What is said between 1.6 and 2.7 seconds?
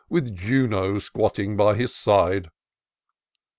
his side."